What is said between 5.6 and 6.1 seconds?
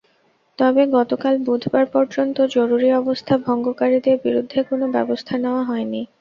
হয়নি।